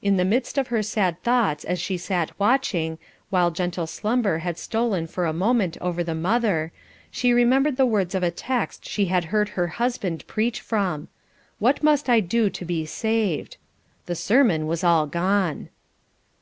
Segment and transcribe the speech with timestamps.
[0.00, 2.96] In the midst of her sad thoughts as she sat watching,
[3.28, 6.72] while gentle slumber had stolen for a moment over the mother,
[7.10, 11.08] she remembered the words of a text she had heard her husband preach from,
[11.58, 13.58] "What must I do to be saved?"
[14.06, 15.68] The sermon was all gone.